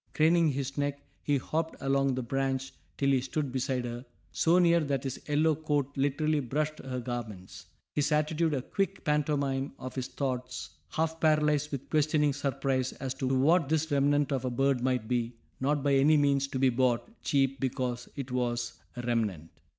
[0.15, 4.79] Craning his neck he hopped along the branch till he stood beside her, so near
[4.79, 10.07] that his yellow coat literally brushed her garments, his attitude a quick pantomime of his
[10.07, 15.07] thoughts, half paralyzed with questioning surprise as to what this remnant of a bird might
[15.07, 19.51] be, not by any means to be bought cheap because it was a remnant.